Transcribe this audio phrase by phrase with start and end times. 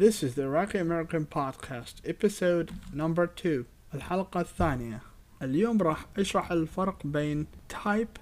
[0.00, 5.00] This is the Iraqi American Podcast episode number 2 الحلقة الثانية.
[5.42, 8.18] اليوم راح أشرح الفرق بين type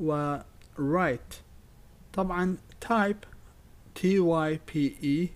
[0.00, 0.38] و
[0.78, 1.34] write.
[2.12, 3.26] طبعا type
[3.94, 5.28] T Y P E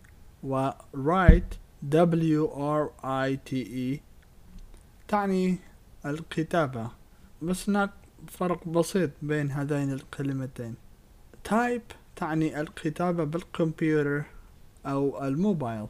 [0.42, 1.58] و write
[1.88, 4.00] W R I T E
[5.08, 5.58] تعني
[6.06, 6.90] الكتابة.
[7.42, 7.90] بس هناك
[8.28, 10.74] فرق بسيط بين هذين الكلمتين.
[11.48, 14.33] Type تعني الكتابة بالكمبيوتر.
[14.86, 15.86] أو الموبايل.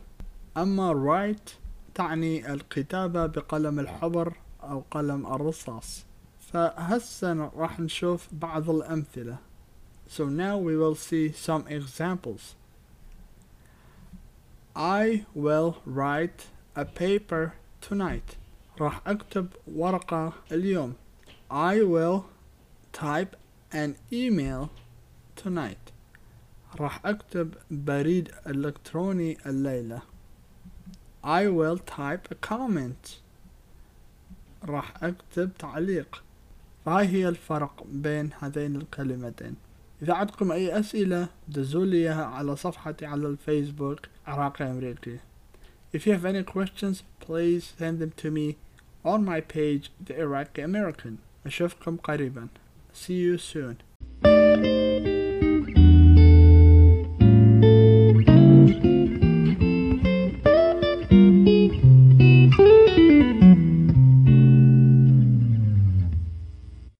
[0.57, 1.51] أما write
[1.95, 6.05] تعني الكتابة بقلم الحبر أو قلم الرصاص.
[6.41, 9.39] فهسه راح نشوف بعض الأمثلة.
[10.07, 12.55] So now we will see some examples.
[14.77, 18.37] I will write a paper tonight.
[18.81, 20.95] راح أكتب ورقة اليوم.
[21.51, 22.25] I will
[22.93, 23.37] type
[23.73, 24.71] an email
[25.37, 25.94] tonight.
[26.81, 30.03] راح أكتب بريد إلكتروني الليلة.
[31.25, 33.11] I will type a comment.
[34.65, 36.23] راح أكتب تعليق.
[36.85, 39.57] فهاي هي الفرق بين هذين الكلمتين؟
[40.03, 45.19] إذا عندكم أي أسئلة دزوا لي إياها على صفحتي على الفيسبوك عراقي أمريكي.
[45.97, 48.57] If you have any questions please send them to me
[49.05, 51.19] on my page The Iraqi American.
[51.47, 52.49] أشوفكم قريبا.
[52.93, 53.77] See you soon.